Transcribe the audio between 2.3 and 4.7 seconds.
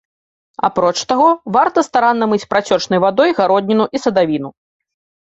мыць працёчнай вадой гародніну і садавіну.